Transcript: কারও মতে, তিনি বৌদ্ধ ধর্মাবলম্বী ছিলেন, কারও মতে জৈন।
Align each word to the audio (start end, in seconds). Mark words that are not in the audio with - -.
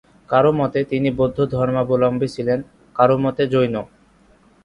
কারও 0.29 0.51
মতে, 0.51 0.79
তিনি 0.83 1.09
বৌদ্ধ 1.11 1.37
ধর্মাবলম্বী 1.55 2.27
ছিলেন, 2.27 2.59
কারও 2.95 3.15
মতে 3.17 3.43
জৈন। 3.47 3.75